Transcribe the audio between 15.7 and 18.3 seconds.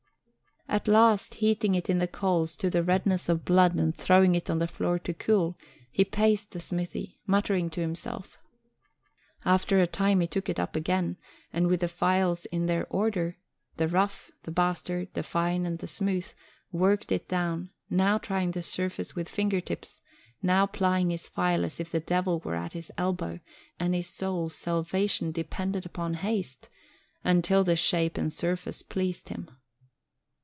the smooth worked it down, now